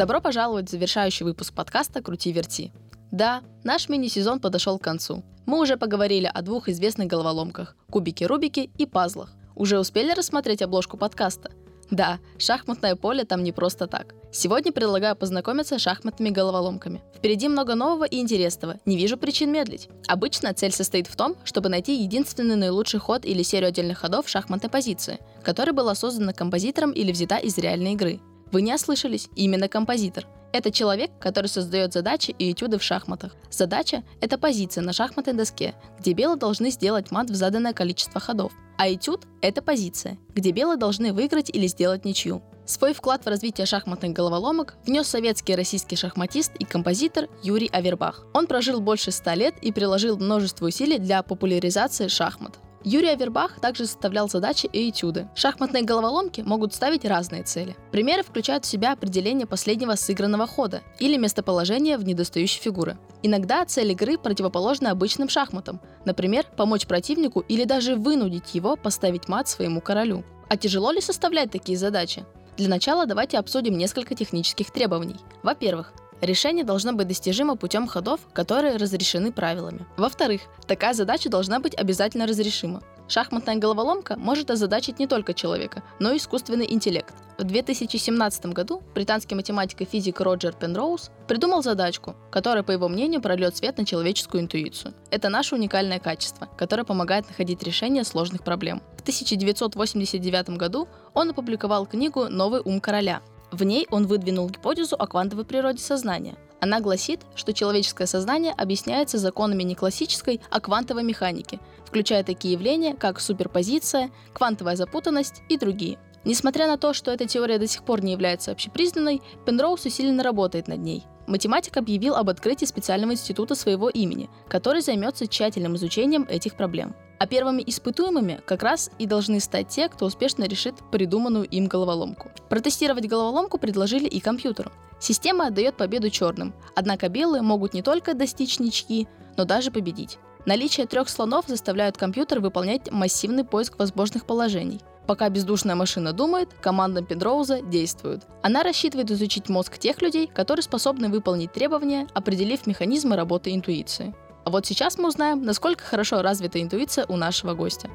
Добро 0.00 0.22
пожаловать 0.22 0.68
в 0.68 0.70
завершающий 0.70 1.24
выпуск 1.24 1.52
подкаста 1.52 2.00
«Крути-верти». 2.00 2.72
Да, 3.10 3.42
наш 3.64 3.90
мини-сезон 3.90 4.40
подошел 4.40 4.78
к 4.78 4.82
концу. 4.82 5.22
Мы 5.44 5.60
уже 5.60 5.76
поговорили 5.76 6.24
о 6.24 6.40
двух 6.40 6.70
известных 6.70 7.06
головоломках– 7.06 7.76
кубике 7.90 8.24
Рубике 8.24 8.70
и 8.78 8.86
пазлах. 8.86 9.30
Уже 9.54 9.78
успели 9.78 10.12
рассмотреть 10.12 10.62
обложку 10.62 10.96
подкаста? 10.96 11.50
Да, 11.90 12.18
шахматное 12.38 12.96
поле 12.96 13.26
там 13.26 13.42
не 13.44 13.52
просто 13.52 13.86
так. 13.86 14.14
Сегодня 14.32 14.72
предлагаю 14.72 15.16
познакомиться 15.16 15.78
с 15.78 15.82
шахматными 15.82 16.30
головоломками. 16.30 17.02
Впереди 17.14 17.48
много 17.48 17.74
нового 17.74 18.04
и 18.04 18.20
интересного, 18.20 18.80
не 18.86 18.96
вижу 18.96 19.18
причин 19.18 19.52
медлить. 19.52 19.90
Обычно 20.08 20.54
цель 20.54 20.72
состоит 20.72 21.08
в 21.08 21.16
том, 21.16 21.36
чтобы 21.44 21.68
найти 21.68 22.02
единственный 22.02 22.56
наилучший 22.56 23.00
ход 23.00 23.26
или 23.26 23.42
серию 23.42 23.68
отдельных 23.68 23.98
ходов 23.98 24.30
шахматной 24.30 24.70
позиции, 24.70 25.18
которая 25.42 25.74
была 25.74 25.94
создана 25.94 26.32
композитором 26.32 26.92
или 26.92 27.12
взята 27.12 27.36
из 27.36 27.58
реальной 27.58 27.92
игры. 27.92 28.18
Вы 28.52 28.62
не 28.62 28.74
ослышались, 28.74 29.28
именно 29.36 29.68
композитор. 29.68 30.26
Это 30.52 30.72
человек, 30.72 31.12
который 31.20 31.46
создает 31.46 31.92
задачи 31.92 32.34
и 32.36 32.50
этюды 32.50 32.78
в 32.78 32.82
шахматах. 32.82 33.36
Задача– 33.50 34.02
это 34.20 34.36
позиция 34.36 34.82
на 34.82 34.92
шахматной 34.92 35.34
доске, 35.34 35.74
где 36.00 36.12
белые 36.12 36.36
должны 36.36 36.70
сделать 36.70 37.12
мат 37.12 37.30
в 37.30 37.34
заданное 37.34 37.72
количество 37.72 38.20
ходов. 38.20 38.52
А 38.76 38.92
этюд– 38.92 39.26
это 39.42 39.62
позиция, 39.62 40.18
где 40.34 40.50
белые 40.50 40.76
должны 40.76 41.12
выиграть 41.12 41.50
или 41.50 41.68
сделать 41.68 42.04
ничью. 42.04 42.42
Свой 42.66 42.94
вклад 42.94 43.24
в 43.24 43.28
развитие 43.28 43.66
шахматных 43.66 44.12
головоломок 44.12 44.76
внес 44.86 45.06
советский 45.06 45.52
и 45.52 45.56
российский 45.56 45.96
шахматист 45.96 46.52
и 46.56 46.64
композитор 46.64 47.28
Юрий 47.42 47.68
Авербах. 47.72 48.24
Он 48.32 48.46
прожил 48.46 48.80
больше 48.80 49.10
ста 49.10 49.34
лет 49.34 49.54
и 49.60 49.72
приложил 49.72 50.16
множество 50.16 50.66
усилий 50.66 50.98
для 50.98 51.22
популяризации 51.22 52.08
шахмат. 52.08 52.58
Юрий 52.82 53.10
Авербах 53.10 53.60
также 53.60 53.84
составлял 53.84 54.28
задачи 54.28 54.66
и 54.72 54.88
этюды. 54.88 55.28
Шахматные 55.34 55.82
головоломки 55.82 56.40
могут 56.40 56.72
ставить 56.72 57.04
разные 57.04 57.42
цели. 57.42 57.76
Примеры 57.92 58.22
включают 58.22 58.64
в 58.64 58.68
себя 58.68 58.92
определение 58.92 59.46
последнего 59.46 59.96
сыгранного 59.96 60.46
хода 60.46 60.80
или 60.98 61.18
местоположение 61.18 61.98
в 61.98 62.04
недостающей 62.04 62.60
фигуры. 62.60 62.96
Иногда 63.22 63.64
цель 63.66 63.92
игры 63.92 64.16
противоположна 64.16 64.90
обычным 64.90 65.28
шахматам, 65.28 65.80
например, 66.06 66.46
помочь 66.56 66.86
противнику 66.86 67.40
или 67.40 67.64
даже 67.64 67.96
вынудить 67.96 68.54
его 68.54 68.76
поставить 68.76 69.28
мат 69.28 69.48
своему 69.48 69.82
королю. 69.82 70.24
А 70.48 70.56
тяжело 70.56 70.90
ли 70.90 71.02
составлять 71.02 71.50
такие 71.50 71.76
задачи? 71.76 72.24
Для 72.56 72.68
начала 72.68 73.06
давайте 73.06 73.38
обсудим 73.38 73.78
несколько 73.78 74.14
технических 74.14 74.70
требований. 74.70 75.16
Во-первых, 75.42 75.92
Решение 76.20 76.64
должно 76.64 76.92
быть 76.92 77.08
достижимо 77.08 77.56
путем 77.56 77.86
ходов, 77.86 78.20
которые 78.32 78.76
разрешены 78.76 79.32
правилами. 79.32 79.86
Во-вторых, 79.96 80.42
такая 80.66 80.92
задача 80.92 81.30
должна 81.30 81.60
быть 81.60 81.74
обязательно 81.74 82.26
разрешима. 82.26 82.82
Шахматная 83.08 83.56
головоломка 83.56 84.16
может 84.16 84.52
озадачить 84.52 85.00
не 85.00 85.08
только 85.08 85.34
человека, 85.34 85.82
но 85.98 86.12
и 86.12 86.18
искусственный 86.18 86.72
интеллект. 86.72 87.12
В 87.38 87.42
2017 87.44 88.46
году 88.46 88.82
британский 88.94 89.34
математик 89.34 89.80
и 89.80 89.84
физик 89.84 90.20
Роджер 90.20 90.52
Пенроуз 90.52 91.10
придумал 91.26 91.62
задачку, 91.62 92.14
которая, 92.30 92.62
по 92.62 92.70
его 92.70 92.88
мнению, 92.88 93.20
прольет 93.20 93.56
свет 93.56 93.78
на 93.78 93.86
человеческую 93.86 94.42
интуицию. 94.42 94.94
Это 95.10 95.28
наше 95.28 95.56
уникальное 95.56 95.98
качество, 95.98 96.48
которое 96.56 96.84
помогает 96.84 97.26
находить 97.28 97.62
решение 97.64 98.04
сложных 98.04 98.44
проблем. 98.44 98.80
В 98.96 99.00
1989 99.00 100.50
году 100.50 100.86
он 101.12 101.30
опубликовал 101.30 101.86
книгу 101.86 102.28
«Новый 102.28 102.60
ум 102.62 102.80
короля», 102.80 103.22
в 103.52 103.64
ней 103.64 103.86
он 103.90 104.06
выдвинул 104.06 104.48
гипотезу 104.48 104.96
о 104.98 105.06
квантовой 105.06 105.44
природе 105.44 105.82
сознания. 105.82 106.36
Она 106.60 106.80
гласит, 106.80 107.20
что 107.34 107.52
человеческое 107.52 108.06
сознание 108.06 108.52
объясняется 108.52 109.18
законами 109.18 109.62
не 109.62 109.74
классической, 109.74 110.40
а 110.50 110.60
квантовой 110.60 111.02
механики, 111.02 111.58
включая 111.86 112.22
такие 112.22 112.52
явления, 112.52 112.94
как 112.94 113.18
суперпозиция, 113.18 114.10
квантовая 114.34 114.76
запутанность 114.76 115.42
и 115.48 115.56
другие. 115.56 115.98
Несмотря 116.24 116.66
на 116.66 116.76
то, 116.76 116.92
что 116.92 117.10
эта 117.10 117.26
теория 117.26 117.58
до 117.58 117.66
сих 117.66 117.82
пор 117.82 118.02
не 118.02 118.12
является 118.12 118.52
общепризнанной, 118.52 119.22
Пенроуз 119.46 119.86
усиленно 119.86 120.22
работает 120.22 120.68
над 120.68 120.80
ней. 120.80 121.04
Математик 121.26 121.78
объявил 121.78 122.14
об 122.14 122.28
открытии 122.28 122.66
специального 122.66 123.12
института 123.12 123.54
своего 123.54 123.88
имени, 123.88 124.28
который 124.48 124.82
займется 124.82 125.26
тщательным 125.26 125.76
изучением 125.76 126.26
этих 126.28 126.56
проблем. 126.56 126.94
А 127.20 127.26
первыми 127.26 127.62
испытуемыми 127.66 128.40
как 128.46 128.62
раз 128.62 128.90
и 128.98 129.04
должны 129.04 129.40
стать 129.40 129.68
те, 129.68 129.90
кто 129.90 130.06
успешно 130.06 130.44
решит 130.44 130.76
придуманную 130.90 131.44
им 131.44 131.66
головоломку. 131.66 132.30
Протестировать 132.48 133.06
головоломку 133.06 133.58
предложили 133.58 134.06
и 134.06 134.20
компьютеру. 134.20 134.72
Система 134.98 135.48
отдает 135.48 135.76
победу 135.76 136.08
черным, 136.08 136.54
однако 136.74 137.10
белые 137.10 137.42
могут 137.42 137.74
не 137.74 137.82
только 137.82 138.14
достичь 138.14 138.58
ничьи, 138.58 139.06
но 139.36 139.44
даже 139.44 139.70
победить. 139.70 140.18
Наличие 140.46 140.86
трех 140.86 141.10
слонов 141.10 141.44
заставляет 141.46 141.98
компьютер 141.98 142.40
выполнять 142.40 142.90
массивный 142.90 143.44
поиск 143.44 143.78
возможных 143.78 144.24
положений. 144.24 144.80
Пока 145.06 145.28
бездушная 145.28 145.74
машина 145.74 146.14
думает, 146.14 146.48
команда 146.62 147.02
Пендроуза 147.02 147.60
действует. 147.60 148.22
Она 148.40 148.62
рассчитывает 148.62 149.10
изучить 149.10 149.50
мозг 149.50 149.76
тех 149.76 150.00
людей, 150.00 150.26
которые 150.26 150.62
способны 150.62 151.10
выполнить 151.10 151.52
требования, 151.52 152.06
определив 152.14 152.66
механизмы 152.66 153.14
работы 153.14 153.54
интуиции. 153.54 154.14
А 154.44 154.50
вот 154.50 154.66
сейчас 154.66 154.96
мы 154.96 155.08
узнаем, 155.08 155.42
насколько 155.42 155.84
хорошо 155.84 156.22
развита 156.22 156.62
интуиция 156.62 157.04
у 157.06 157.16
нашего 157.16 157.54
гостя. 157.54 157.90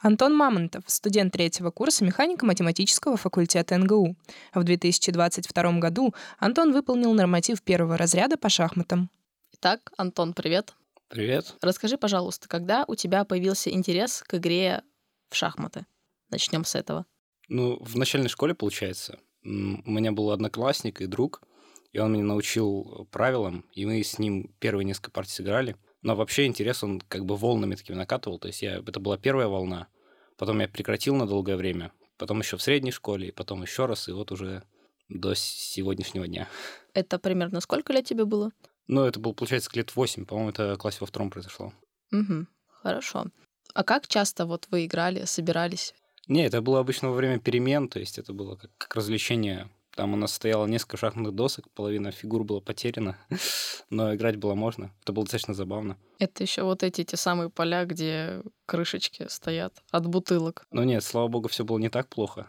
Антон 0.00 0.34
Мамонтов, 0.36 0.82
студент 0.88 1.32
третьего 1.32 1.70
курса 1.70 2.04
механико-математического 2.04 3.16
факультета 3.16 3.78
НГУ. 3.78 4.16
В 4.52 4.64
2022 4.64 5.78
году 5.78 6.12
Антон 6.38 6.72
выполнил 6.72 7.12
норматив 7.12 7.62
первого 7.62 7.96
разряда 7.96 8.36
по 8.36 8.48
шахматам. 8.48 9.10
Итак, 9.52 9.92
Антон, 9.96 10.34
привет. 10.34 10.74
Привет. 11.06 11.54
Расскажи, 11.60 11.96
пожалуйста, 11.96 12.48
когда 12.48 12.84
у 12.88 12.96
тебя 12.96 13.24
появился 13.24 13.70
интерес 13.70 14.24
к 14.26 14.34
игре 14.34 14.82
в 15.30 15.36
шахматы? 15.36 15.86
Начнем 16.30 16.64
с 16.64 16.74
этого. 16.74 17.06
Ну, 17.48 17.78
в 17.80 17.96
начальной 17.96 18.28
школе, 18.28 18.54
получается, 18.54 19.20
у 19.44 19.48
меня 19.48 20.10
был 20.10 20.32
одноклассник 20.32 21.00
и 21.00 21.06
друг, 21.06 21.42
и 21.92 21.98
он 21.98 22.12
меня 22.12 22.24
научил 22.24 23.06
правилам, 23.10 23.64
и 23.72 23.84
мы 23.86 24.02
с 24.02 24.18
ним 24.18 24.54
первые 24.58 24.84
несколько 24.84 25.10
партий 25.10 25.32
сыграли. 25.32 25.76
Но 26.00 26.16
вообще 26.16 26.46
интерес 26.46 26.82
он 26.82 27.00
как 27.00 27.24
бы 27.24 27.36
волнами 27.36 27.76
такими 27.76 27.96
накатывал. 27.96 28.38
То 28.38 28.48
есть 28.48 28.62
я, 28.62 28.78
это 28.78 28.98
была 28.98 29.18
первая 29.18 29.46
волна, 29.46 29.88
потом 30.36 30.60
я 30.60 30.68
прекратил 30.68 31.14
на 31.14 31.26
долгое 31.26 31.56
время, 31.56 31.92
потом 32.16 32.40
еще 32.40 32.56
в 32.56 32.62
средней 32.62 32.90
школе, 32.90 33.28
и 33.28 33.32
потом 33.32 33.62
еще 33.62 33.86
раз, 33.86 34.08
и 34.08 34.12
вот 34.12 34.32
уже 34.32 34.64
до 35.08 35.34
сегодняшнего 35.34 36.26
дня. 36.26 36.48
Это 36.94 37.18
примерно 37.18 37.60
сколько 37.60 37.92
лет 37.92 38.06
тебе 38.06 38.24
было? 38.24 38.52
Ну, 38.88 39.04
это 39.04 39.20
было, 39.20 39.32
получается, 39.32 39.70
лет 39.74 39.94
8. 39.94 40.24
По-моему, 40.24 40.50
это 40.50 40.74
в 40.74 40.78
классе 40.78 40.98
во 41.00 41.06
втором 41.06 41.30
произошло. 41.30 41.72
Угу, 42.10 42.46
хорошо. 42.82 43.26
А 43.74 43.84
как 43.84 44.08
часто 44.08 44.44
вот 44.46 44.66
вы 44.70 44.86
играли, 44.86 45.24
собирались? 45.24 45.94
Не, 46.26 46.46
это 46.46 46.62
было 46.62 46.80
обычно 46.80 47.10
во 47.10 47.14
время 47.14 47.38
перемен, 47.38 47.88
то 47.88 48.00
есть 48.00 48.18
это 48.18 48.32
было 48.32 48.56
как, 48.56 48.70
как 48.78 48.96
развлечение 48.96 49.70
там 49.94 50.14
у 50.14 50.16
нас 50.16 50.32
стояло 50.32 50.66
несколько 50.66 50.96
шахматных 50.96 51.34
досок, 51.34 51.70
половина 51.70 52.10
фигур 52.12 52.44
была 52.44 52.60
потеряна, 52.60 53.18
но 53.90 54.14
играть 54.14 54.36
было 54.36 54.54
можно. 54.54 54.90
Это 55.02 55.12
было 55.12 55.24
достаточно 55.24 55.54
забавно. 55.54 55.98
Это 56.18 56.42
еще 56.42 56.62
вот 56.62 56.82
эти 56.82 57.04
те 57.04 57.16
самые 57.16 57.50
поля, 57.50 57.84
где 57.84 58.42
крышечки 58.66 59.26
стоят 59.28 59.82
от 59.90 60.06
бутылок. 60.06 60.66
Ну 60.70 60.82
нет, 60.84 61.04
слава 61.04 61.28
богу, 61.28 61.48
все 61.48 61.64
было 61.64 61.78
не 61.78 61.90
так 61.90 62.08
плохо. 62.08 62.46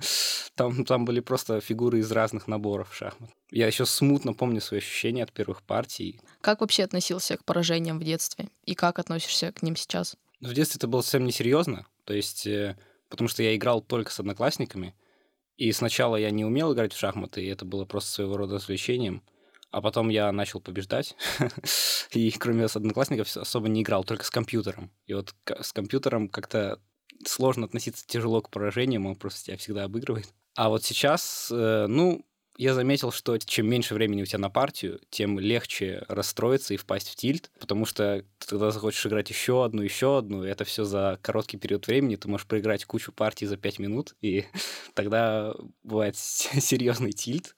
там, 0.54 0.84
там 0.84 1.04
были 1.04 1.20
просто 1.20 1.60
фигуры 1.60 1.98
из 1.98 2.10
разных 2.12 2.46
наборов 2.48 2.94
шахмат. 2.94 3.30
Я 3.50 3.66
еще 3.66 3.84
смутно 3.84 4.32
помню 4.32 4.60
свои 4.60 4.78
ощущения 4.78 5.24
от 5.24 5.32
первых 5.32 5.62
партий. 5.62 6.20
Как 6.40 6.60
вообще 6.60 6.84
относился 6.84 7.36
к 7.36 7.44
поражениям 7.44 7.98
в 7.98 8.04
детстве? 8.04 8.48
И 8.64 8.74
как 8.74 8.98
относишься 8.98 9.52
к 9.52 9.62
ним 9.62 9.76
сейчас? 9.76 10.16
В 10.40 10.52
детстве 10.54 10.78
это 10.78 10.88
было 10.88 11.02
совсем 11.02 11.24
несерьезно. 11.24 11.86
То 12.04 12.14
есть, 12.14 12.46
э, 12.46 12.76
потому 13.08 13.28
что 13.28 13.42
я 13.42 13.54
играл 13.56 13.80
только 13.80 14.12
с 14.12 14.20
одноклассниками, 14.20 14.94
и 15.56 15.72
сначала 15.72 16.16
я 16.16 16.30
не 16.30 16.44
умел 16.44 16.74
играть 16.74 16.92
в 16.92 16.98
шахматы, 16.98 17.42
и 17.42 17.48
это 17.48 17.64
было 17.64 17.84
просто 17.84 18.10
своего 18.10 18.36
рода 18.36 18.56
развлечением. 18.56 19.22
А 19.70 19.80
потом 19.82 20.08
я 20.08 20.30
начал 20.32 20.60
побеждать, 20.60 21.16
и 22.12 22.30
кроме 22.30 22.64
одноклассников 22.64 23.36
особо 23.36 23.68
не 23.68 23.82
играл, 23.82 24.04
только 24.04 24.24
с 24.24 24.30
компьютером. 24.30 24.90
И 25.06 25.14
вот 25.14 25.34
с 25.60 25.72
компьютером 25.72 26.28
как-то 26.28 26.80
сложно 27.24 27.66
относиться 27.66 28.06
тяжело 28.06 28.40
к 28.42 28.50
поражениям, 28.50 29.06
он 29.06 29.16
просто 29.16 29.44
тебя 29.44 29.56
всегда 29.56 29.84
обыгрывает. 29.84 30.32
А 30.54 30.68
вот 30.68 30.84
сейчас, 30.84 31.48
э, 31.52 31.86
ну, 31.88 32.24
я 32.58 32.74
заметил, 32.74 33.12
что 33.12 33.36
чем 33.38 33.68
меньше 33.68 33.94
времени 33.94 34.22
у 34.22 34.26
тебя 34.26 34.38
на 34.38 34.50
партию, 34.50 35.00
тем 35.10 35.38
легче 35.38 36.04
расстроиться 36.08 36.74
и 36.74 36.76
впасть 36.76 37.08
в 37.08 37.16
тильт, 37.16 37.50
потому 37.60 37.84
что 37.86 38.24
ты 38.38 38.46
тогда 38.46 38.70
захочешь 38.70 39.04
играть 39.06 39.30
еще 39.30 39.64
одну, 39.64 39.82
еще 39.82 40.18
одну, 40.18 40.44
и 40.44 40.48
это 40.48 40.64
все 40.64 40.84
за 40.84 41.18
короткий 41.22 41.58
период 41.58 41.86
времени, 41.86 42.16
ты 42.16 42.28
можешь 42.28 42.46
проиграть 42.46 42.84
кучу 42.84 43.12
партий 43.12 43.46
за 43.46 43.56
5 43.56 43.78
минут, 43.78 44.14
и 44.22 44.44
тогда 44.94 45.54
бывает 45.82 46.16
серьезный 46.16 47.12
тильт, 47.12 47.56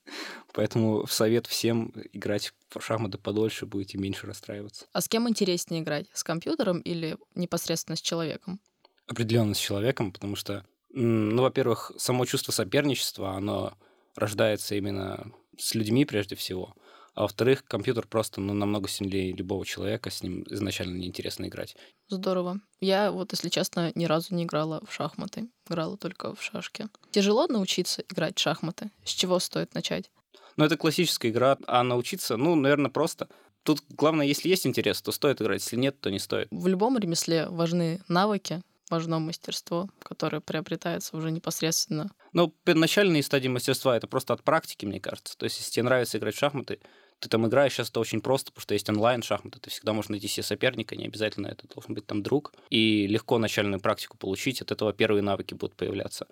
поэтому 0.52 1.06
совет 1.06 1.46
всем 1.46 1.92
играть 2.12 2.52
в 2.68 2.80
шахматы 2.80 3.18
подольше, 3.18 3.66
будете 3.66 3.98
меньше 3.98 4.26
расстраиваться. 4.26 4.86
А 4.92 5.00
с 5.00 5.08
кем 5.08 5.28
интереснее 5.28 5.82
играть? 5.82 6.06
С 6.12 6.24
компьютером 6.24 6.80
или 6.80 7.16
непосредственно 7.34 7.96
с 7.96 8.00
человеком? 8.00 8.60
Определенно 9.06 9.54
с 9.54 9.58
человеком, 9.58 10.12
потому 10.12 10.36
что, 10.36 10.66
ну, 10.90 11.40
во-первых, 11.40 11.92
само 11.96 12.26
чувство 12.26 12.52
соперничества, 12.52 13.30
оно 13.32 13.74
рождается 14.18 14.74
именно 14.74 15.32
с 15.56 15.74
людьми 15.74 16.04
прежде 16.04 16.36
всего. 16.36 16.74
А 17.14 17.22
во-вторых, 17.22 17.64
компьютер 17.64 18.06
просто 18.06 18.40
ну, 18.40 18.54
намного 18.54 18.88
сильнее 18.88 19.32
любого 19.32 19.66
человека, 19.66 20.08
с 20.08 20.22
ним 20.22 20.44
изначально 20.48 20.98
неинтересно 20.98 21.46
играть. 21.46 21.74
Здорово. 22.08 22.60
Я 22.80 23.10
вот, 23.10 23.32
если 23.32 23.48
честно, 23.48 23.90
ни 23.96 24.04
разу 24.04 24.36
не 24.36 24.44
играла 24.44 24.80
в 24.86 24.92
шахматы. 24.94 25.48
Играла 25.68 25.96
только 25.96 26.36
в 26.36 26.42
шашки. 26.42 26.88
Тяжело 27.10 27.48
научиться 27.48 28.04
играть 28.08 28.38
в 28.38 28.40
шахматы? 28.40 28.92
С 29.04 29.10
чего 29.10 29.40
стоит 29.40 29.74
начать? 29.74 30.12
Ну, 30.56 30.64
это 30.64 30.76
классическая 30.76 31.30
игра, 31.30 31.58
а 31.66 31.82
научиться, 31.82 32.36
ну, 32.36 32.54
наверное, 32.54 32.90
просто. 32.90 33.28
Тут 33.64 33.82
главное, 33.90 34.24
если 34.24 34.48
есть 34.48 34.66
интерес, 34.66 35.02
то 35.02 35.10
стоит 35.10 35.42
играть, 35.42 35.62
если 35.62 35.76
нет, 35.76 36.00
то 36.00 36.10
не 36.10 36.20
стоит. 36.20 36.48
В 36.50 36.68
любом 36.68 36.98
ремесле 36.98 37.48
важны 37.48 38.00
навыки, 38.06 38.62
важно 38.90 39.18
мастерство, 39.18 39.88
которое 40.00 40.40
приобретается 40.40 41.16
уже 41.16 41.30
непосредственно. 41.30 42.10
Ну, 42.32 42.54
начальные 42.66 43.22
стадии 43.22 43.48
мастерства 43.48 43.96
это 43.96 44.06
просто 44.06 44.34
от 44.34 44.42
практики, 44.42 44.84
мне 44.86 45.00
кажется. 45.00 45.36
То 45.36 45.44
есть, 45.44 45.58
если 45.58 45.72
тебе 45.72 45.84
нравится 45.84 46.18
играть 46.18 46.34
в 46.34 46.38
шахматы, 46.38 46.80
ты 47.18 47.28
там 47.28 47.46
играешь, 47.46 47.72
сейчас 47.72 47.90
это 47.90 48.00
очень 48.00 48.20
просто, 48.20 48.52
потому 48.52 48.62
что 48.62 48.74
есть 48.74 48.88
онлайн 48.88 49.22
шахматы, 49.22 49.58
ты 49.58 49.70
всегда 49.70 49.92
можешь 49.92 50.08
найти 50.08 50.28
себе 50.28 50.44
соперника, 50.44 50.94
не 50.94 51.06
обязательно 51.06 51.48
это 51.48 51.66
должен 51.66 51.94
быть 51.94 52.06
там 52.06 52.22
друг, 52.22 52.52
и 52.70 53.06
легко 53.06 53.38
начальную 53.38 53.80
практику 53.80 54.16
получить, 54.16 54.62
от 54.62 54.70
этого 54.70 54.92
первые 54.92 55.22
навыки 55.22 55.54
будут 55.54 55.76
появляться. 55.76 56.28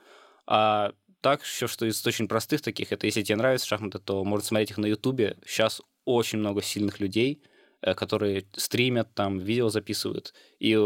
А 0.46 0.92
так, 1.20 1.42
еще 1.42 1.66
что 1.66 1.86
из 1.86 2.06
очень 2.06 2.28
простых 2.28 2.62
таких, 2.62 2.92
это 2.92 3.06
если 3.06 3.22
тебе 3.22 3.36
нравятся 3.36 3.66
шахматы, 3.66 3.98
то 3.98 4.22
можно 4.24 4.46
смотреть 4.46 4.70
их 4.70 4.78
на 4.78 4.86
Ютубе. 4.86 5.36
Сейчас 5.44 5.82
очень 6.04 6.38
много 6.38 6.62
сильных 6.62 7.00
людей, 7.00 7.42
э, 7.80 7.94
которые 7.94 8.46
стримят, 8.52 9.12
там, 9.14 9.38
видео 9.38 9.68
записывают. 9.68 10.34
И 10.60 10.78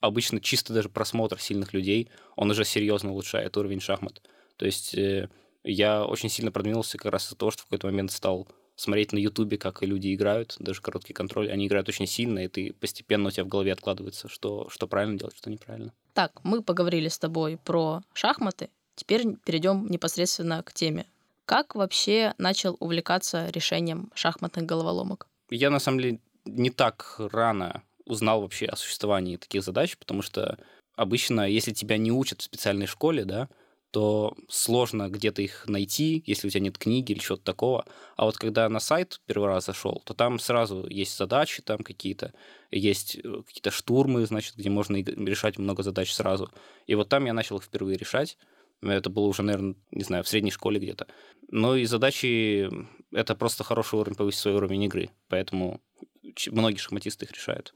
обычно 0.00 0.40
чисто 0.40 0.72
даже 0.72 0.88
просмотр 0.88 1.40
сильных 1.40 1.72
людей, 1.72 2.10
он 2.36 2.50
уже 2.50 2.64
серьезно 2.64 3.10
улучшает 3.10 3.56
уровень 3.56 3.80
шахмат. 3.80 4.22
То 4.56 4.66
есть 4.66 4.94
э, 4.94 5.28
я 5.64 6.04
очень 6.04 6.28
сильно 6.28 6.52
продвинулся 6.52 6.98
как 6.98 7.12
раз 7.12 7.26
из-за 7.26 7.36
того, 7.36 7.50
что 7.50 7.62
в 7.62 7.64
какой-то 7.66 7.86
момент 7.86 8.12
стал 8.12 8.48
смотреть 8.76 9.12
на 9.12 9.18
Ютубе, 9.18 9.58
как 9.58 9.82
люди 9.82 10.14
играют, 10.14 10.56
даже 10.60 10.80
короткий 10.80 11.12
контроль. 11.12 11.50
Они 11.50 11.66
играют 11.66 11.88
очень 11.88 12.06
сильно, 12.06 12.44
и 12.44 12.48
ты 12.48 12.72
постепенно 12.72 13.28
у 13.28 13.30
тебя 13.30 13.44
в 13.44 13.48
голове 13.48 13.72
откладывается, 13.72 14.28
что, 14.28 14.68
что 14.70 14.86
правильно 14.86 15.18
делать, 15.18 15.36
что 15.36 15.50
неправильно. 15.50 15.92
Так, 16.14 16.44
мы 16.44 16.62
поговорили 16.62 17.08
с 17.08 17.18
тобой 17.18 17.58
про 17.64 18.02
шахматы. 18.12 18.70
Теперь 18.94 19.36
перейдем 19.44 19.86
непосредственно 19.88 20.62
к 20.62 20.72
теме. 20.72 21.06
Как 21.44 21.74
вообще 21.74 22.34
начал 22.38 22.76
увлекаться 22.78 23.48
решением 23.50 24.10
шахматных 24.14 24.66
головоломок? 24.66 25.26
Я, 25.50 25.70
на 25.70 25.78
самом 25.78 26.00
деле, 26.00 26.20
не 26.44 26.70
так 26.70 27.16
рано 27.18 27.82
узнал 28.08 28.40
вообще 28.40 28.66
о 28.66 28.76
существовании 28.76 29.36
таких 29.36 29.62
задач, 29.62 29.96
потому 29.96 30.22
что 30.22 30.58
обычно, 30.96 31.48
если 31.48 31.72
тебя 31.72 31.98
не 31.98 32.10
учат 32.10 32.40
в 32.40 32.44
специальной 32.44 32.86
школе, 32.86 33.24
да, 33.24 33.48
то 33.90 34.34
сложно 34.48 35.08
где-то 35.08 35.40
их 35.40 35.66
найти, 35.66 36.22
если 36.26 36.46
у 36.46 36.50
тебя 36.50 36.60
нет 36.60 36.76
книги 36.76 37.12
или 37.12 37.18
чего-то 37.20 37.44
такого. 37.44 37.86
А 38.16 38.26
вот 38.26 38.36
когда 38.36 38.68
на 38.68 38.80
сайт 38.80 39.20
первый 39.26 39.48
раз 39.48 39.66
зашел, 39.66 40.02
то 40.04 40.12
там 40.12 40.38
сразу 40.38 40.86
есть 40.88 41.16
задачи 41.16 41.62
там 41.62 41.78
какие-то, 41.78 42.34
есть 42.70 43.16
э, 43.16 43.42
какие-то 43.46 43.70
штурмы, 43.70 44.26
значит, 44.26 44.56
где 44.56 44.68
можно 44.68 44.96
решать 44.96 45.58
много 45.58 45.82
задач 45.82 46.12
сразу. 46.12 46.50
И 46.86 46.94
вот 46.94 47.08
там 47.08 47.24
я 47.24 47.32
начал 47.32 47.56
их 47.56 47.64
впервые 47.64 47.96
решать. 47.96 48.36
Это 48.82 49.10
было 49.10 49.26
уже, 49.26 49.42
наверное, 49.42 49.74
не 49.90 50.04
знаю, 50.04 50.22
в 50.22 50.28
средней 50.28 50.50
школе 50.50 50.78
где-то. 50.78 51.06
Но 51.50 51.74
и 51.74 51.84
задачи— 51.86 52.68
это 53.12 53.34
просто 53.34 53.64
хороший 53.64 53.98
уровень, 53.98 54.16
повысить 54.16 54.40
свой 54.40 54.54
уровень 54.54 54.84
игры. 54.84 55.10
Поэтому 55.28 55.80
многие 56.50 56.78
шахматисты 56.78 57.24
их 57.24 57.32
решают. 57.32 57.74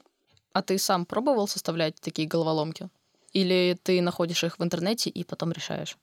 А 0.52 0.62
ты 0.62 0.78
сам 0.78 1.06
пробовал 1.06 1.48
составлять 1.48 1.96
такие 2.00 2.28
головоломки? 2.28 2.88
Или 3.32 3.78
ты 3.82 4.02
находишь 4.02 4.44
их 4.44 4.58
в 4.58 4.62
интернете 4.62 5.10
и 5.10 5.24
потом 5.24 5.52
решаешь? 5.52 5.96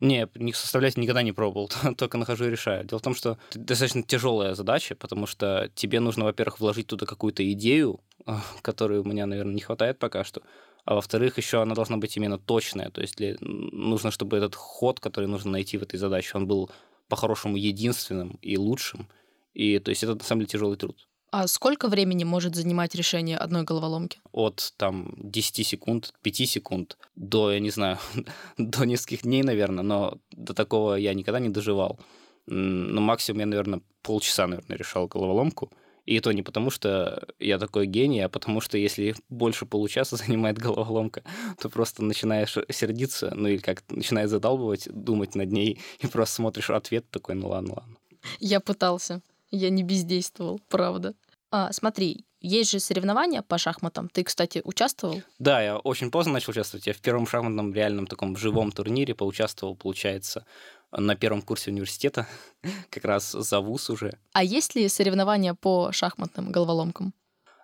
Не, 0.00 0.28
их 0.34 0.56
составлять 0.56 0.96
никогда 0.96 1.22
не 1.22 1.32
пробовал, 1.32 1.70
только 1.96 2.18
нахожу 2.18 2.46
и 2.46 2.50
решаю. 2.50 2.84
Дело 2.84 2.98
в 2.98 3.02
том, 3.02 3.14
что 3.14 3.38
это 3.50 3.60
достаточно 3.60 4.02
тяжелая 4.02 4.54
задача, 4.54 4.94
потому 4.94 5.26
что 5.26 5.70
тебе 5.74 6.00
нужно, 6.00 6.24
во-первых, 6.24 6.60
вложить 6.60 6.88
туда 6.88 7.06
какую-то 7.06 7.50
идею, 7.52 8.00
которой 8.62 8.98
у 8.98 9.04
меня, 9.04 9.26
наверное, 9.26 9.54
не 9.54 9.60
хватает 9.60 9.98
пока 9.98 10.24
что, 10.24 10.42
а 10.84 10.94
во-вторых, 10.96 11.38
еще 11.38 11.62
она 11.62 11.74
должна 11.74 11.96
быть 11.96 12.16
именно 12.16 12.38
точная, 12.38 12.90
то 12.90 13.00
есть 13.00 13.16
нужно, 13.40 14.10
чтобы 14.10 14.36
этот 14.36 14.54
ход, 14.54 15.00
который 15.00 15.26
нужно 15.26 15.52
найти 15.52 15.78
в 15.78 15.82
этой 15.82 15.98
задаче, 15.98 16.32
он 16.34 16.46
был 16.46 16.70
по-хорошему 17.08 17.56
единственным 17.56 18.38
и 18.42 18.58
лучшим, 18.58 19.08
и 19.54 19.78
то 19.78 19.90
есть 19.90 20.02
это 20.02 20.14
на 20.14 20.24
самом 20.24 20.40
деле 20.40 20.50
тяжелый 20.50 20.76
труд. 20.76 21.08
А 21.36 21.48
сколько 21.48 21.88
времени 21.88 22.22
может 22.22 22.54
занимать 22.54 22.94
решение 22.94 23.36
одной 23.36 23.64
головоломки? 23.64 24.20
От 24.30 24.72
там 24.76 25.14
10 25.16 25.66
секунд, 25.66 26.14
5 26.22 26.36
секунд 26.48 26.96
до, 27.16 27.50
я 27.50 27.58
не 27.58 27.70
знаю, 27.70 27.98
до 28.56 28.84
нескольких 28.84 29.22
дней, 29.22 29.42
наверное, 29.42 29.82
но 29.82 30.18
до 30.30 30.54
такого 30.54 30.94
я 30.94 31.12
никогда 31.12 31.40
не 31.40 31.48
доживал. 31.48 31.98
Ну, 32.46 33.00
максимум 33.00 33.40
я, 33.40 33.46
наверное, 33.46 33.80
полчаса, 34.02 34.46
наверное, 34.46 34.76
решал 34.76 35.08
головоломку. 35.08 35.72
И 36.06 36.14
это 36.14 36.30
не 36.30 36.42
потому, 36.42 36.70
что 36.70 37.26
я 37.40 37.58
такой 37.58 37.86
гений, 37.86 38.20
а 38.20 38.28
потому 38.28 38.60
что 38.60 38.78
если 38.78 39.16
больше 39.28 39.66
получаса 39.66 40.14
занимает 40.24 40.58
головоломка, 40.58 41.24
то 41.60 41.68
просто 41.68 42.04
начинаешь 42.04 42.56
сердиться, 42.70 43.32
ну 43.34 43.48
или 43.48 43.58
как 43.58 43.82
начинаешь 43.88 44.30
задалбывать, 44.30 44.86
думать 44.88 45.34
над 45.34 45.50
ней, 45.50 45.80
и 45.98 46.06
просто 46.06 46.36
смотришь 46.36 46.70
ответ 46.70 47.10
такой, 47.10 47.34
ну 47.34 47.48
ладно, 47.48 47.74
ладно. 47.74 47.96
Я 48.38 48.60
пытался. 48.60 49.20
Я 49.50 49.70
не 49.70 49.84
бездействовал, 49.84 50.60
правда. 50.68 51.14
А, 51.56 51.70
смотри, 51.70 52.26
есть 52.40 52.72
же 52.72 52.80
соревнования 52.80 53.40
по 53.40 53.58
шахматам. 53.58 54.08
Ты, 54.08 54.24
кстати, 54.24 54.60
участвовал? 54.64 55.22
Да, 55.38 55.62
я 55.62 55.78
очень 55.78 56.10
поздно 56.10 56.32
начал 56.32 56.50
участвовать. 56.50 56.88
Я 56.88 56.94
в 56.94 57.00
первом 57.00 57.28
шахматном 57.28 57.72
реальном 57.72 58.08
таком 58.08 58.36
живом 58.36 58.72
турнире 58.72 59.14
поучаствовал, 59.14 59.76
получается, 59.76 60.44
на 60.90 61.14
первом 61.14 61.42
курсе 61.42 61.70
университета, 61.70 62.26
как 62.90 63.04
раз 63.04 63.30
за 63.30 63.60
ВУЗ 63.60 63.90
уже. 63.90 64.18
А 64.32 64.42
есть 64.42 64.74
ли 64.74 64.88
соревнования 64.88 65.54
по 65.54 65.92
шахматным 65.92 66.50
головоломкам? 66.50 67.14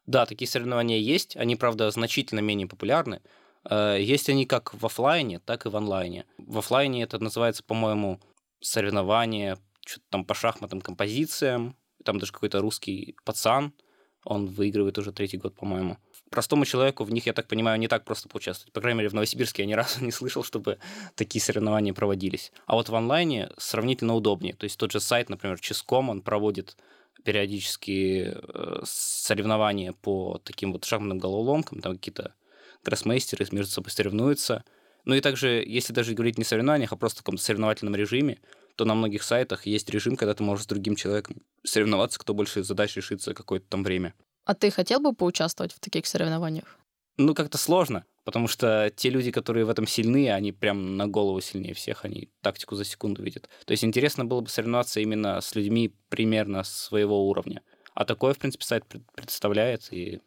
Да, 0.06 0.24
такие 0.24 0.46
соревнования 0.46 0.98
есть. 0.98 1.36
Они, 1.36 1.56
правда, 1.56 1.90
значительно 1.90 2.38
менее 2.38 2.68
популярны. 2.68 3.22
Э, 3.68 3.96
есть 4.00 4.28
они 4.28 4.46
как 4.46 4.72
в 4.72 4.86
офлайне, 4.86 5.40
так 5.40 5.66
и 5.66 5.68
в 5.68 5.76
онлайне. 5.76 6.26
В 6.38 6.58
офлайне 6.58 7.02
это 7.02 7.18
называется, 7.18 7.64
по-моему, 7.64 8.20
соревнование 8.60 9.58
что-то 9.84 10.06
там 10.10 10.24
по 10.24 10.34
шахматным 10.34 10.80
композициям, 10.80 11.74
там 12.04 12.18
даже 12.18 12.32
какой-то 12.32 12.60
русский 12.60 13.16
пацан, 13.24 13.72
он 14.24 14.46
выигрывает 14.46 14.98
уже 14.98 15.12
третий 15.12 15.38
год, 15.38 15.54
по-моему. 15.54 15.96
Простому 16.30 16.64
человеку 16.64 17.04
в 17.04 17.10
них, 17.10 17.26
я 17.26 17.32
так 17.32 17.48
понимаю, 17.48 17.78
не 17.78 17.88
так 17.88 18.04
просто 18.04 18.28
поучаствовать. 18.28 18.72
По 18.72 18.80
крайней 18.80 18.98
мере, 18.98 19.08
в 19.08 19.14
Новосибирске 19.14 19.62
я 19.62 19.68
ни 19.68 19.72
разу 19.74 20.04
не 20.04 20.12
слышал, 20.12 20.44
чтобы 20.44 20.78
такие 21.14 21.42
соревнования 21.42 21.94
проводились. 21.94 22.52
А 22.66 22.74
вот 22.74 22.88
в 22.88 22.94
онлайне 22.94 23.50
сравнительно 23.58 24.14
удобнее. 24.14 24.54
То 24.54 24.64
есть 24.64 24.78
тот 24.78 24.92
же 24.92 25.00
сайт, 25.00 25.30
например, 25.30 25.58
Ческом, 25.58 26.10
он 26.10 26.22
проводит 26.22 26.76
периодически 27.24 28.34
э, 28.34 28.80
соревнования 28.84 29.92
по 29.92 30.40
таким 30.44 30.72
вот 30.72 30.84
шахматным 30.84 31.18
головоломкам, 31.18 31.80
там 31.80 31.96
какие-то 31.96 32.34
гроссмейстеры 32.84 33.46
между 33.50 33.72
собой 33.72 33.90
соревнуются. 33.90 34.64
Ну 35.04 35.14
и 35.14 35.20
также, 35.20 35.62
если 35.66 35.92
даже 35.92 36.14
говорить 36.14 36.38
не 36.38 36.44
о 36.44 36.46
соревнованиях, 36.46 36.92
а 36.92 36.96
просто 36.96 37.20
в 37.20 37.22
каком-то 37.22 37.42
соревновательном 37.42 37.94
режиме, 37.94 38.38
то 38.80 38.86
на 38.86 38.94
многих 38.94 39.22
сайтах 39.22 39.66
есть 39.66 39.90
режим, 39.90 40.16
когда 40.16 40.32
ты 40.32 40.42
можешь 40.42 40.64
с 40.64 40.66
другим 40.66 40.96
человеком 40.96 41.42
соревноваться, 41.64 42.18
кто 42.18 42.32
больше 42.32 42.62
задач 42.62 42.96
решит 42.96 43.20
за 43.20 43.34
какое-то 43.34 43.66
там 43.68 43.84
время. 43.84 44.14
А 44.46 44.54
ты 44.54 44.70
хотел 44.70 45.00
бы 45.00 45.12
поучаствовать 45.12 45.74
в 45.74 45.80
таких 45.80 46.06
соревнованиях? 46.06 46.78
Ну, 47.18 47.34
как-то 47.34 47.58
сложно, 47.58 48.06
потому 48.24 48.48
что 48.48 48.90
те 48.96 49.10
люди, 49.10 49.32
которые 49.32 49.66
в 49.66 49.68
этом 49.68 49.86
сильны, 49.86 50.32
они 50.32 50.52
прям 50.52 50.96
на 50.96 51.06
голову 51.06 51.42
сильнее 51.42 51.74
всех, 51.74 52.06
они 52.06 52.30
тактику 52.40 52.74
за 52.74 52.86
секунду 52.86 53.22
видят. 53.22 53.50
То 53.66 53.72
есть 53.72 53.84
интересно 53.84 54.24
было 54.24 54.40
бы 54.40 54.48
соревноваться 54.48 55.00
именно 55.00 55.38
с 55.42 55.54
людьми 55.54 55.94
примерно 56.08 56.64
своего 56.64 57.28
уровня. 57.28 57.60
А 57.92 58.06
такое, 58.06 58.32
в 58.32 58.38
принципе, 58.38 58.64
сайт 58.64 58.86
представляет, 59.14 59.92
и 59.92 60.22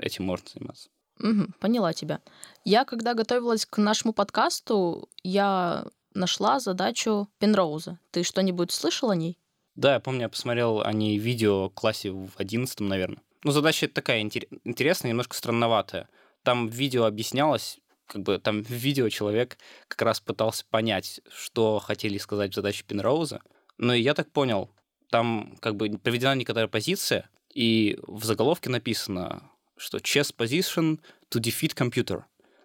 этим 0.00 0.24
можно 0.24 0.48
заниматься. 0.52 0.88
Угу, 1.20 1.52
поняла 1.60 1.92
тебя. 1.92 2.20
Я, 2.64 2.84
когда 2.84 3.14
готовилась 3.14 3.64
к 3.64 3.78
нашему 3.78 4.12
подкасту, 4.12 5.08
я 5.22 5.86
нашла 6.14 6.60
задачу 6.60 7.28
Пенроуза. 7.38 7.98
Ты 8.10 8.22
что-нибудь 8.22 8.70
слышал 8.70 9.10
о 9.10 9.16
ней? 9.16 9.38
Да, 9.74 9.94
я 9.94 10.00
помню, 10.00 10.22
я 10.22 10.28
посмотрел 10.28 10.82
о 10.82 10.92
ней 10.92 11.18
видео 11.18 11.68
в 11.68 11.74
классе 11.74 12.10
в 12.10 12.30
одиннадцатом, 12.36 12.88
наверное. 12.88 13.22
Ну, 13.44 13.52
задача 13.52 13.88
такая 13.88 14.20
интересная, 14.20 15.10
немножко 15.10 15.34
странноватая. 15.36 16.08
Там 16.42 16.68
в 16.68 16.72
видео 16.72 17.04
объяснялось, 17.04 17.78
как 18.06 18.22
бы 18.22 18.38
там 18.38 18.62
в 18.62 18.70
видео 18.70 19.08
человек 19.08 19.58
как 19.88 20.02
раз 20.02 20.20
пытался 20.20 20.64
понять, 20.68 21.20
что 21.34 21.78
хотели 21.78 22.18
сказать 22.18 22.52
в 22.52 22.54
задаче 22.54 22.84
Пенроуза. 22.86 23.40
Но 23.78 23.94
я 23.94 24.14
так 24.14 24.30
понял, 24.30 24.70
там 25.10 25.56
как 25.60 25.76
бы 25.76 25.98
проведена 25.98 26.34
некоторая 26.34 26.68
позиция, 26.68 27.28
и 27.52 27.98
в 28.06 28.24
заголовке 28.24 28.70
написано, 28.70 29.42
что 29.76 29.98
chess 29.98 30.34
position 30.36 31.00
to 31.30 31.40
defeat 31.40 31.74
computer. 31.74 32.24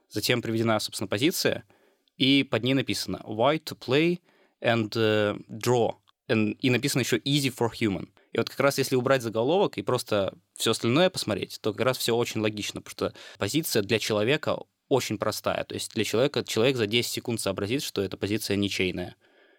Затем 0.10 0.42
приведена, 0.42 0.80
собственно, 0.80 1.08
позиция— 1.08 1.64
и 2.18 2.44
под 2.44 2.64
ней 2.64 2.74
написано 2.74 3.22
why 3.26 3.62
to 3.64 3.78
play 3.78 4.20
and 4.62 4.90
uh, 4.90 5.40
draw. 5.50 5.96
And, 6.28 6.58
и 6.60 6.70
написано 6.70 7.02
еще 7.02 7.18
easy 7.20 7.54
for 7.56 7.70
human. 7.72 8.10
И 8.34 8.38
вот 8.38 8.50
как 8.50 8.60
раз 8.60 8.78
если 8.78 8.96
убрать 8.96 9.22
заголовок 9.22 9.78
и 9.78 9.82
просто 9.82 10.34
все 10.54 10.72
остальное 10.72 11.10
посмотреть, 11.10 11.60
то 11.62 11.72
как 11.72 11.86
раз 11.86 11.98
все 11.98 12.16
очень 12.16 12.42
логично, 12.42 12.82
потому 12.82 13.10
что 13.10 13.20
позиция 13.38 13.82
для 13.82 14.00
человека 14.00 14.60
очень 14.90 15.18
простая. 15.18 15.64
То 15.64 15.76
есть 15.76 15.94
для 15.94 16.04
человека 16.04 16.44
человек 16.44 16.76
за 16.76 16.88
10 16.88 17.10
секунд 17.10 17.42
сообразит, 17.42 17.84
что 17.84 18.02
эта 18.02 18.18
позиция 18.18 18.58
ничейная. 18.58 19.16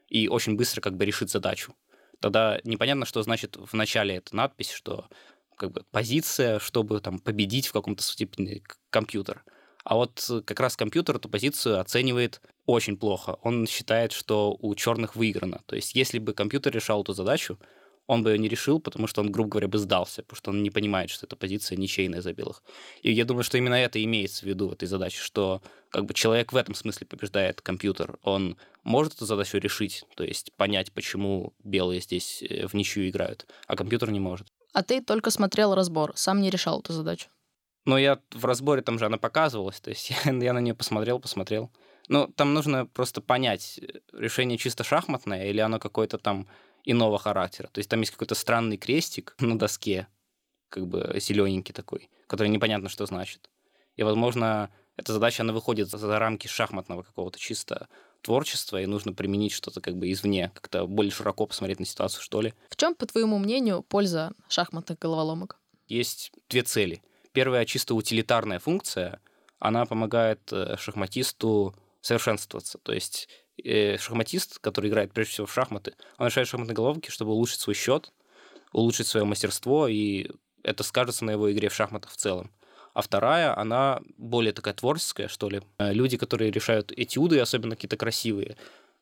И 0.09 0.29
очень 0.29 0.57
быстро 0.57 0.81
как 0.81 0.97
бы 0.97 1.05
решит 1.05 1.31
задачу. 1.31 1.75
Тогда 2.21 2.61
непонятно, 2.65 3.07
что 3.07 3.23
значит 3.23 3.57
в 3.57 3.75
начале 3.75 4.17
эта 4.17 4.35
надпись, 4.35 4.71
что 4.71 5.09
как 5.57 5.73
бы 5.73 5.85
позиция, 5.91 6.59
чтобы 6.59 7.01
там 7.01 7.19
победить 7.19 7.67
в 7.67 7.73
каком-то 7.73 8.03
степени 8.03 8.63
компьютер. 8.91 9.45
А 9.89 9.95
вот 9.95 10.27
э, 10.29 10.43
как 10.43 10.61
раз 10.61 10.77
компьютер 10.77 11.17
эту 11.17 11.31
позицию 11.31 11.81
оценивает 11.81 12.43
очень 12.67 12.99
плохо. 12.99 13.39
Он 13.43 13.67
считает, 13.67 14.13
что 14.13 14.55
у 14.61 14.75
черных 14.75 15.17
выиграно. 15.17 15.63
То 15.65 15.77
есть, 15.77 15.95
если 15.95 16.19
бы 16.19 16.35
компьютер 16.35 16.75
решал 16.75 17.01
эту 17.03 17.15
задачу, 17.15 17.59
он 18.07 18.23
бы 18.23 18.33
ее 18.33 18.39
не 18.39 18.49
решил, 18.49 18.81
потому 18.81 19.07
что 19.07 19.23
он, 19.23 19.33
грубо 19.33 19.49
говоря, 19.49 19.69
бы 19.69 19.79
сдался, 19.79 20.23
потому 20.23 20.37
что 20.37 20.51
он 20.51 20.63
не 20.63 20.69
понимает, 20.69 21.09
что 21.09 21.25
эта 21.25 21.37
позиция 21.37 21.79
ничейная 21.79 22.21
за 22.21 22.35
белых. 22.35 22.63
И 23.01 23.11
я 23.11 23.25
думаю, 23.25 23.45
что 23.45 23.57
именно 23.57 23.77
это 23.77 24.03
имеется 24.05 24.45
в 24.45 24.49
виду 24.49 24.69
в 24.69 24.73
этой 24.75 24.87
задаче, 24.87 25.23
что 25.23 25.63
как 25.89 26.05
бы 26.05 26.13
человек 26.13 26.53
в 26.53 26.57
этом 26.57 26.75
смысле 26.75 27.07
побеждает 27.07 27.63
компьютер. 27.63 28.19
Он 28.23 28.59
может 28.85 29.15
эту 29.15 29.25
задачу 29.25 29.57
решить, 29.57 30.05
то 30.17 30.25
есть 30.25 30.53
понять, 30.53 30.93
почему 30.93 31.55
белые 31.65 32.03
здесь 32.03 32.43
э, 32.43 32.67
в 32.67 32.75
ничью 32.75 33.09
играют, 33.09 33.47
а 33.67 33.75
компьютер 33.75 34.11
не 34.11 34.21
может. 34.21 34.49
А 34.75 34.83
ты 34.83 35.01
только 35.01 35.31
смотрел 35.31 35.75
разбор, 35.75 36.13
сам 36.15 36.43
не 36.43 36.51
решал 36.51 36.81
эту 36.81 36.93
задачу. 36.93 37.29
Но 37.89 37.97
я 37.97 38.19
в 38.33 38.45
разборе, 38.45 38.83
там 38.83 38.99
же 38.99 39.07
она 39.07 39.17
показывалась, 39.17 39.81
то 39.81 39.89
есть 39.89 40.11
я, 40.25 40.33
я 40.33 40.53
на 40.53 40.59
нее 40.59 40.75
посмотрел, 40.75 41.19
посмотрел. 41.21 41.71
Ну, 42.09 42.27
там 42.29 42.53
нужно 42.53 42.85
просто 42.85 43.23
понять, 43.23 43.81
э, 43.81 44.01
решение 44.13 44.59
чисто 44.59 44.85
шахматное 44.85 45.47
или 45.47 45.61
оно 45.61 45.79
какое-то 45.79 46.19
там 46.19 46.47
иного 46.85 47.19
характера. 47.19 47.71
То 47.73 47.79
есть 47.79 47.89
там 47.89 48.01
есть 48.01 48.13
какой-то 48.13 48.35
странный 48.35 48.77
крестик 48.77 49.35
на 49.41 49.59
доске, 49.59 50.07
как 50.69 50.87
бы 50.87 51.17
зелененький 51.19 51.73
такой, 51.73 52.11
который 52.27 52.49
непонятно, 52.49 52.91
что 52.91 53.07
значит. 53.07 53.49
И, 53.97 54.03
возможно, 54.03 54.69
эта 54.99 55.15
задача, 55.15 55.43
она 55.43 55.55
выходит 55.55 55.89
за 55.89 56.19
рамки 56.19 56.47
шахматного 56.47 57.05
какого-то 57.05 57.39
чисто 57.39 57.89
творчества, 58.21 58.83
и 58.83 58.85
нужно 58.85 59.15
применить 59.15 59.53
что-то 59.53 59.81
как 59.81 59.97
бы 59.97 60.13
извне, 60.13 60.53
как-то 60.55 60.87
более 60.87 61.11
широко 61.11 61.47
посмотреть 61.47 61.81
на 61.81 61.87
ситуацию, 61.87 62.23
что 62.23 62.43
ли. 62.43 62.53
В 62.69 62.77
чем, 62.77 62.95
по 62.95 63.07
твоему 63.07 63.39
мнению, 63.39 63.83
польза 63.83 64.35
шахматных 64.51 64.99
головоломок? 64.99 65.59
Есть 65.87 66.33
две 66.51 66.61
цели. 66.61 67.01
Первая 67.33 67.65
чисто 67.65 67.95
утилитарная 67.95 68.59
функция, 68.59 69.21
она 69.59 69.87
помогает 69.87 70.41
э, 70.53 70.77
шахматисту 70.79 71.75
совершенствоваться. 72.01 72.79
То 72.79 72.93
есть 72.93 73.29
э, 73.63 73.97
шахматист, 73.99 74.59
который 74.59 74.91
играет 74.91 75.13
прежде 75.13 75.33
всего 75.33 75.47
в 75.47 75.53
шахматы, 75.53 75.95
он 76.19 76.27
решает 76.29 76.49
шахматные 76.49 76.75
головки, 76.75 77.11
чтобы 77.11 77.33
улучшить 77.33 77.61
свой 77.61 77.75
счет, 77.75 78.13
улучшить 78.73 79.07
свое 79.07 79.25
мастерство, 79.25 79.89
и 79.89 80.31
это 80.63 80.83
скажется 80.83 81.25
на 81.25 81.33
его 81.33 81.51
игре 81.53 81.69
в 81.69 81.75
шахматах 81.75 82.13
в 82.13 82.17
целом. 82.17 82.51
А 82.95 83.03
вторая, 83.03 83.57
она 83.57 84.01
более 84.17 84.53
такая 84.53 84.75
творческая, 84.75 85.29
что 85.29 85.49
ли. 85.49 85.63
Э, 85.79 85.93
люди, 85.93 86.17
которые 86.17 86.51
решают 86.51 86.93
этюды, 86.93 87.39
особенно 87.39 87.77
какие-то 87.77 87.97
красивые, 87.97 88.57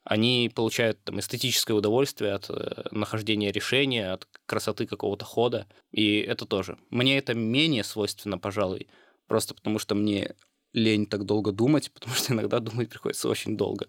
они 0.07 0.51
получают 0.55 1.03
там, 1.03 1.19
эстетическое 1.19 1.77
удовольствие 1.77 2.33
от 2.33 2.49
э, 2.49 2.85
нахождения 2.93 3.51
решения, 3.51 4.13
от 4.13 4.29
красоты 4.47 4.87
какого-то 4.87 5.25
хода. 5.25 5.67
И 5.91 6.19
это 6.21 6.47
тоже. 6.47 6.79
Мне 6.91 7.19
это 7.19 7.35
менее 7.35 7.83
свойственно, 7.83 8.39
пожалуй, 8.39 8.87
просто 9.27 9.55
потому 9.55 9.81
что 9.81 9.97
мне 9.97 10.37
лень 10.73 11.07
так 11.07 11.25
долго 11.25 11.51
думать, 11.51 11.91
потому 11.95 12.15
что 12.15 12.33
иногда 12.33 12.61
думать 12.61 12.89
приходится 12.89 13.29
очень 13.29 13.57
долго. 13.57 13.89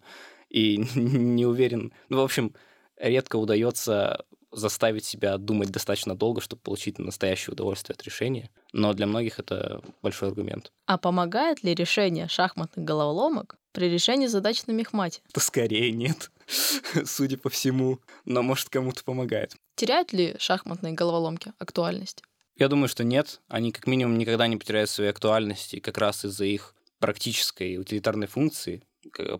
И 0.49 0.77
не 0.95 1.45
уверен... 1.45 1.93
Ну, 2.09 2.17
в 2.17 2.23
общем, 2.23 2.55
редко 2.97 3.35
удается 3.35 4.25
заставить 4.51 5.05
себя 5.05 5.37
думать 5.37 5.69
достаточно 5.69 6.15
долго, 6.15 6.41
чтобы 6.41 6.61
получить 6.61 6.99
настоящее 6.99 7.53
удовольствие 7.53 7.95
от 7.95 8.03
решения. 8.03 8.49
Но 8.73 8.93
для 8.93 9.07
многих 9.07 9.39
это 9.39 9.81
большой 10.01 10.29
аргумент. 10.29 10.71
А 10.85 10.97
помогает 10.97 11.63
ли 11.63 11.73
решение 11.73 12.27
шахматных 12.27 12.85
головоломок 12.85 13.57
при 13.71 13.89
решении 13.89 14.27
задач 14.27 14.65
на 14.65 14.71
мехмате? 14.71 15.21
То 15.33 15.39
скорее 15.39 15.91
нет, 15.91 16.31
судя 17.05 17.37
по 17.37 17.49
всему. 17.49 17.99
Но 18.25 18.41
может 18.41 18.69
кому-то 18.69 19.03
помогает. 19.03 19.55
Теряют 19.75 20.13
ли 20.13 20.35
шахматные 20.39 20.93
головоломки 20.93 21.53
актуальность? 21.59 22.23
Я 22.55 22.69
думаю, 22.69 22.87
что 22.87 23.03
нет. 23.03 23.41
Они 23.47 23.71
как 23.71 23.85
минимум 23.85 24.17
никогда 24.17 24.47
не 24.47 24.57
потеряют 24.57 24.89
своей 24.89 25.11
актуальности 25.11 25.79
как 25.79 25.97
раз 25.97 26.25
из-за 26.25 26.45
их 26.45 26.73
практической 26.99 27.77
утилитарной 27.77 28.27
функции 28.27 28.83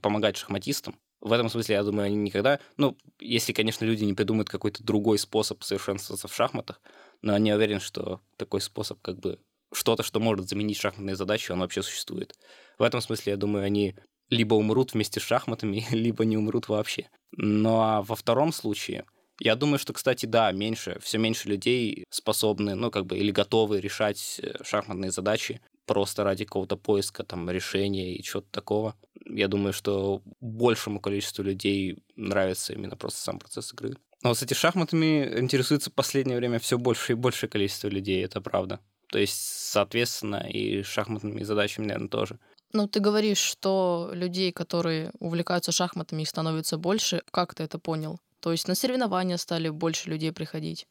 помогать 0.01 0.37
шахматистам. 0.37 0.99
В 1.19 1.31
этом 1.31 1.49
смысле, 1.49 1.75
я 1.75 1.83
думаю, 1.83 2.05
они 2.05 2.15
никогда... 2.15 2.59
Ну, 2.77 2.95
если, 3.19 3.53
конечно, 3.53 3.85
люди 3.85 4.03
не 4.03 4.13
придумают 4.13 4.49
какой-то 4.49 4.83
другой 4.83 5.17
способ 5.17 5.63
совершенствоваться 5.63 6.27
в 6.27 6.35
шахматах, 6.35 6.79
но 7.21 7.33
я 7.33 7.39
не 7.39 7.53
уверен, 7.53 7.79
что 7.79 8.21
такой 8.37 8.61
способ 8.61 9.01
как 9.01 9.19
бы 9.19 9.39
что-то, 9.73 10.03
что 10.03 10.19
может 10.19 10.47
заменить 10.47 10.77
шахматные 10.77 11.15
задачи, 11.15 11.51
он 11.51 11.59
вообще 11.59 11.81
существует. 11.81 12.35
В 12.77 12.83
этом 12.83 13.01
смысле, 13.01 13.31
я 13.31 13.37
думаю, 13.37 13.65
они 13.65 13.95
либо 14.29 14.55
умрут 14.55 14.93
вместе 14.93 15.19
с 15.19 15.23
шахматами, 15.23 15.85
либо 15.91 16.25
не 16.25 16.37
умрут 16.37 16.69
вообще. 16.69 17.09
Ну 17.31 17.79
а 17.81 18.01
во 18.01 18.15
втором 18.15 18.53
случае, 18.53 19.05
я 19.39 19.55
думаю, 19.55 19.79
что, 19.79 19.93
кстати, 19.93 20.25
да, 20.25 20.51
меньше, 20.51 20.99
все 21.01 21.17
меньше 21.17 21.47
людей 21.49 22.05
способны, 22.09 22.75
ну, 22.75 22.89
как 22.89 23.05
бы, 23.05 23.17
или 23.17 23.31
готовы 23.31 23.79
решать 23.79 24.39
э, 24.41 24.63
шахматные 24.63 25.11
задачи 25.11 25.61
просто 25.85 26.23
ради 26.23 26.43
какого-то 26.43 26.75
поиска 26.75 27.23
там 27.23 27.49
решения 27.49 28.15
и 28.15 28.23
чего-то 28.23 28.47
такого. 28.51 28.95
Я 29.29 29.47
думаю, 29.47 29.73
что 29.73 30.21
большему 30.39 30.99
количеству 30.99 31.43
людей 31.43 32.03
нравится 32.15 32.73
именно 32.73 32.95
просто 32.95 33.21
сам 33.21 33.39
процесс 33.39 33.73
игры. 33.73 33.95
Но 34.23 34.29
вот 34.29 34.37
с 34.39 34.43
этими 34.43 34.57
шахматами 34.57 35.39
интересуется 35.39 35.89
в 35.89 35.93
последнее 35.93 36.37
время 36.37 36.59
все 36.59 36.77
больше 36.77 37.13
и 37.13 37.15
большее 37.15 37.49
количество 37.49 37.87
людей, 37.87 38.23
это 38.23 38.41
правда. 38.41 38.79
То 39.09 39.19
есть, 39.19 39.39
соответственно, 39.39 40.47
и 40.49 40.83
шахматными 40.83 41.43
задачами, 41.43 41.85
наверное, 41.85 42.09
тоже. 42.09 42.39
Ну, 42.73 42.87
ты 42.87 42.99
говоришь, 42.99 43.37
что 43.37 44.09
людей, 44.13 44.51
которые 44.51 45.11
увлекаются 45.19 45.71
шахматами, 45.71 46.23
их 46.23 46.27
становится 46.27 46.77
больше. 46.77 47.21
Как 47.31 47.55
ты 47.55 47.63
это 47.63 47.79
понял? 47.79 48.19
То 48.41 48.51
есть 48.51 48.67
на 48.67 48.75
соревнования 48.75 49.37
стали 49.37 49.69
больше 49.69 50.09
людей 50.09 50.31
приходить? 50.31 50.87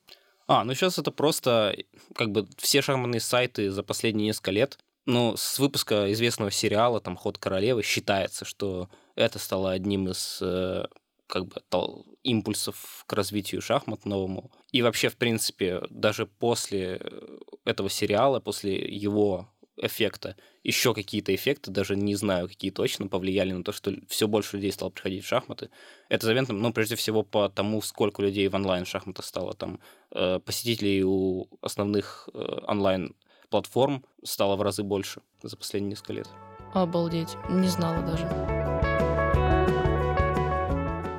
А, 0.48 0.64
ну 0.64 0.74
сейчас 0.74 0.98
это 0.98 1.10
просто 1.10 1.76
как 2.14 2.30
бы 2.30 2.48
все 2.56 2.80
шахматные 2.80 3.20
сайты 3.20 3.70
за 3.70 3.82
последние 3.82 4.28
несколько 4.28 4.52
лет 4.52 4.78
ну, 5.06 5.36
с 5.36 5.58
выпуска 5.58 6.12
известного 6.12 6.50
сериала, 6.50 7.00
там, 7.00 7.16
«Ход 7.16 7.38
королевы», 7.38 7.82
считается, 7.82 8.44
что 8.44 8.90
это 9.14 9.38
стало 9.38 9.70
одним 9.70 10.08
из 10.08 10.38
э, 10.42 10.86
как 11.26 11.46
бы 11.46 11.62
импульсов 12.22 13.04
к 13.06 13.12
развитию 13.12 13.62
шахмат 13.62 14.04
новому. 14.04 14.50
И 14.72 14.82
вообще, 14.82 15.08
в 15.08 15.16
принципе, 15.16 15.82
даже 15.90 16.26
после 16.26 17.00
этого 17.64 17.88
сериала, 17.88 18.40
после 18.40 18.76
его 18.76 19.48
эффекта, 19.76 20.36
еще 20.62 20.94
какие-то 20.94 21.34
эффекты, 21.34 21.70
даже 21.70 21.96
не 21.96 22.14
знаю, 22.14 22.48
какие 22.48 22.70
точно, 22.70 23.08
повлияли 23.08 23.52
на 23.52 23.62
то, 23.62 23.72
что 23.72 23.92
все 24.08 24.26
больше 24.26 24.56
людей 24.56 24.72
стало 24.72 24.90
приходить 24.90 25.24
в 25.24 25.28
шахматы. 25.28 25.70
Это 26.08 26.26
заметно, 26.26 26.54
ну, 26.54 26.72
прежде 26.72 26.96
всего, 26.96 27.22
по 27.22 27.48
тому, 27.48 27.82
сколько 27.82 28.22
людей 28.22 28.48
в 28.48 28.54
онлайн-шахматах 28.54 29.24
стало. 29.24 29.54
Там 29.54 29.80
э, 30.12 30.40
посетителей 30.40 31.04
у 31.04 31.48
основных 31.60 32.28
э, 32.32 32.38
онлайн 32.66 33.14
платформ 33.48 34.04
стало 34.24 34.56
в 34.56 34.62
разы 34.62 34.82
больше 34.82 35.20
за 35.42 35.56
последние 35.56 35.90
несколько 35.90 36.12
лет. 36.12 36.28
Обалдеть, 36.74 37.36
не 37.48 37.68
знала 37.68 38.02
даже. 38.02 38.26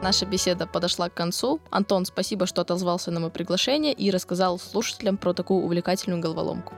Наша 0.01 0.25
беседа 0.25 0.67
подошла 0.67 1.09
к 1.09 1.13
концу. 1.13 1.59
Антон, 1.69 2.05
спасибо, 2.05 2.45
что 2.45 2.61
отозвался 2.61 3.11
на 3.11 3.19
мое 3.19 3.29
приглашение 3.29 3.93
и 3.93 4.11
рассказал 4.11 4.59
слушателям 4.59 5.17
про 5.17 5.33
такую 5.33 5.63
увлекательную 5.63 6.21
головоломку. 6.21 6.73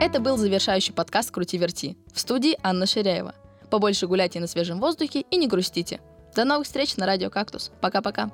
Это 0.00 0.20
был 0.20 0.36
завершающий 0.36 0.94
подкаст 0.94 1.30
«Крути-верти». 1.30 1.96
В 2.12 2.20
студии 2.20 2.58
Анна 2.62 2.86
Ширяева. 2.86 3.34
Побольше 3.70 4.06
гуляйте 4.06 4.40
на 4.40 4.46
свежем 4.46 4.80
воздухе 4.80 5.20
и 5.20 5.36
не 5.36 5.46
грустите. 5.46 6.00
До 6.34 6.44
новых 6.44 6.66
встреч 6.66 6.96
на 6.96 7.06
радио 7.06 7.30
«Кактус». 7.30 7.70
Пока-пока. 7.80 8.30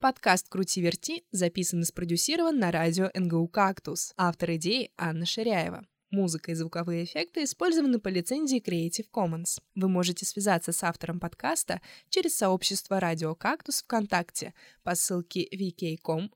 Подкаст 0.00 0.48
«Крути-верти» 0.48 1.24
записан 1.32 1.80
и 1.80 1.84
спродюсирован 1.84 2.56
на 2.56 2.70
радио 2.70 3.10
НГУ 3.14 3.48
«Кактус». 3.48 4.12
Автор 4.16 4.52
идеи 4.52 4.92
Анна 4.96 5.26
Ширяева. 5.26 5.84
Музыка 6.12 6.52
и 6.52 6.54
звуковые 6.54 7.02
эффекты 7.02 7.42
использованы 7.42 7.98
по 7.98 8.06
лицензии 8.06 8.62
Creative 8.64 9.08
Commons. 9.12 9.60
Вы 9.74 9.88
можете 9.88 10.24
связаться 10.24 10.70
с 10.70 10.84
автором 10.84 11.18
подкаста 11.18 11.80
через 12.10 12.36
сообщество 12.36 13.00
«Радио 13.00 13.34
Кактус» 13.34 13.82
ВКонтакте 13.82 14.54
по 14.84 14.94
ссылке 14.94 15.48
vk.com 15.52 16.30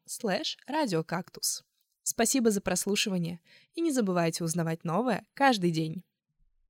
radiocactus. 0.69 1.63
Спасибо 2.03 2.51
за 2.51 2.63
прослушивание 2.63 3.39
и 3.75 3.81
не 3.81 3.93
забывайте 3.93 4.43
узнавать 4.43 4.83
новое 4.83 5.25
каждый 5.35 5.71
день. 5.71 6.03